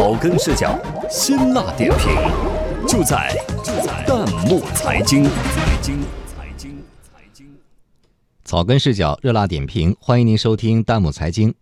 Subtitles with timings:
[0.00, 0.80] 草根视角，
[1.10, 2.08] 辛辣点评，
[2.88, 5.24] 就在就在弹幕财经。
[5.24, 7.46] 财经财经财经。
[8.42, 11.54] 草根视角，热辣点评，欢迎您收听弹幕财经。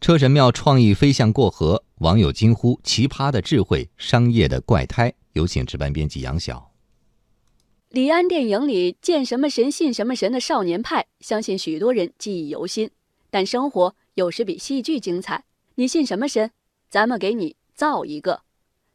[0.00, 5.14] 车神庙创意飞象过河，网友惊呼奇葩的智慧，商业的怪胎。
[5.34, 6.72] 有请值班编辑杨晓。
[7.90, 12.90] 李安电影里见什么神信什么神的少年派，相信许多人记忆犹新。
[13.30, 15.44] 但生活有时比戏剧精彩。
[15.76, 16.50] 你信什么神？
[16.90, 18.42] 咱们给你造一个。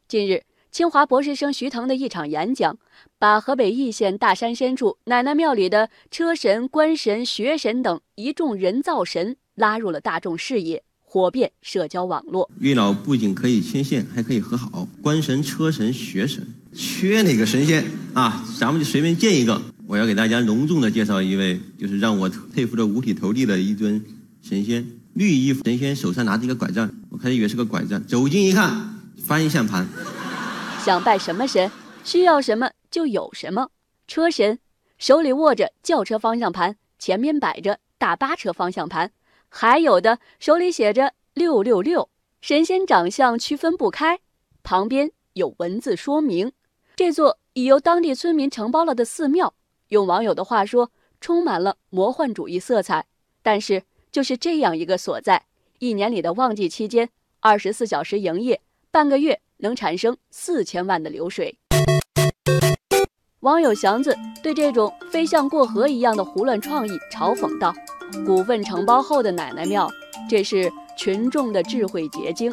[0.08, 2.78] 近日，清华博士生徐腾的一场演讲，
[3.18, 12.50] 把河北易县大山深处奶奶庙里的车神、官神、学神等一众人造神拉入了大众视野，火遍社交网络。
[12.60, 14.88] 月老不仅可以牵线，还可以和好。
[15.02, 16.42] 官神、车神、学神，
[16.72, 18.42] 缺哪个神仙啊？
[18.58, 19.60] 咱们就随便建一个。
[19.86, 24.02] 我要给大家隆重的介绍一位，就是让我佩服的五体投地的一尊
[24.40, 24.86] 神仙。
[25.18, 28.70] 绿衣服神仙手上拿着一个拐杖，我开始以为是个拐杖，走近一看，
[29.26, 29.84] 方向盘。
[30.84, 31.68] 想拜什么神，
[32.04, 33.70] 需要什么就有什么。
[34.06, 34.60] 车神
[34.96, 39.10] 手里握着轿车方向盘，前面摆着大巴车方向盘，
[39.48, 42.08] 还有的手里写着六六六。
[42.40, 44.20] 神仙长相区分不开，
[44.62, 46.52] 旁边有文字说明。
[46.94, 49.52] 这座已由当地村民承包了的寺庙，
[49.88, 53.06] 用网友的话说，充满了魔幻主义色彩。
[53.42, 53.82] 但是。
[54.10, 55.44] 就是这样一个所在，
[55.78, 57.08] 一年里的旺季期间，
[57.40, 61.58] 二十四小时营业，半个月能产生四千万的流水。
[63.40, 67.72] 网友祥子对这种飞象过河一样的胡乱创意嘲讽道
[68.26, 69.88] ：“股份承包后的奶奶庙，
[70.28, 72.52] 这是群众的智慧结晶。”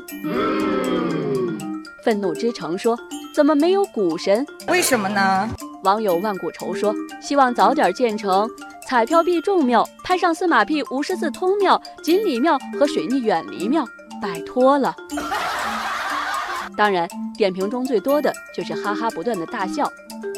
[2.03, 2.97] 愤怒之城说
[3.34, 4.45] ：“怎么没有股神？
[4.67, 5.50] 为什么呢？”
[5.84, 8.47] 网友万古愁说：“希望早点建成。”
[8.88, 13.83] 彩票必中庙，拍上司马屁无师自通庙、锦鲤庙和水逆远离庙，
[14.22, 14.95] 拜托了。
[16.78, 19.91] 当然，点评中最多的就是哈哈不断的大笑。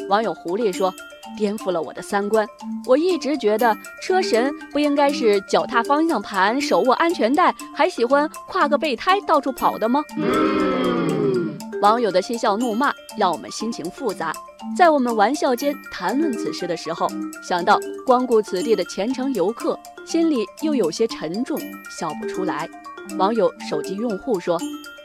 [0.08, 0.92] 网友狐狸说
[1.36, 2.46] ：“颠覆了我的三观，
[2.86, 10.02] 我一直觉得车神不应该是脚踏方向盘、手握安全带，还喜欢挎个备胎到处跑的吗？”
[11.80, 14.32] 网友的嬉笑怒骂让我们心情复杂。
[14.76, 17.08] 在我们玩笑间谈论此事的时候，
[17.42, 21.58] 想到光顾此地的虔诚游客，心里又有些沉重，
[21.88, 22.68] 笑不出来。
[23.16, 24.58] 网友手机用户说：“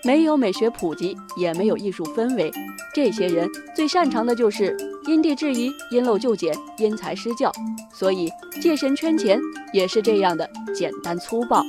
[0.03, 2.51] 没有美学普及，也没有艺术氛围，
[2.93, 7.51] 这些人最擅长的就是因地制宜、因陋就简、因材施教，
[7.93, 9.39] 所以借神圈钱
[9.71, 11.63] 也是这样的简单粗暴。”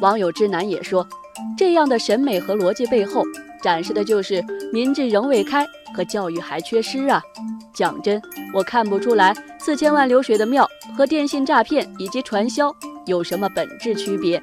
[0.00, 1.06] 网友之南也说
[1.58, 3.24] ：“这样的审美和逻辑背后。”
[3.64, 7.22] 展示的就是民智仍未开和教育还缺失啊！
[7.72, 8.20] 讲真，
[8.52, 12.70] 我看不出来四千万流水的庙和电信诈骗以及传销
[13.06, 14.38] 有什么本质区别。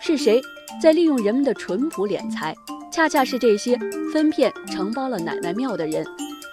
[0.00, 0.40] 是谁
[0.80, 2.54] 在利用人们的淳朴敛财？
[2.88, 3.76] 恰恰是这些
[4.12, 6.06] 分片承包了奶奶庙的人。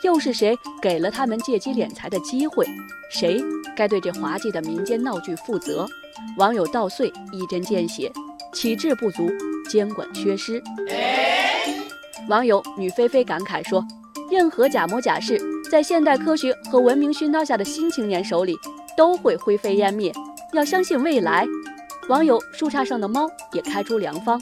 [0.04, 2.66] 又是谁给了他们借机敛财的机会？
[3.12, 3.40] 谁
[3.76, 5.88] 该对这滑稽的民间闹剧负责？
[6.38, 8.12] 网友稻穗一针见血。
[8.54, 9.30] 体制不足，
[9.68, 10.62] 监管缺失。
[12.30, 13.86] 网友女菲菲感慨说
[14.30, 15.40] ：“任何假模假式，
[15.72, 18.56] 在现代科学和文明熏陶下的新青年手里，
[18.98, 20.12] 都会灰飞烟灭。
[20.54, 21.46] 要相信未来。”
[22.10, 24.42] 网友树杈上的猫也开出良方：“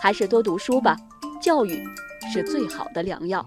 [0.00, 0.96] 还是多读书吧，
[1.40, 1.82] 教育
[2.32, 3.44] 是最好的良药。”